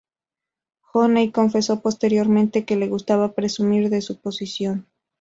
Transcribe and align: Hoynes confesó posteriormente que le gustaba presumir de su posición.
Hoynes 0.93 1.31
confesó 1.31 1.79
posteriormente 1.81 2.65
que 2.65 2.75
le 2.75 2.87
gustaba 2.87 3.35
presumir 3.35 3.91
de 3.91 4.01
su 4.01 4.19
posición. 4.19 4.87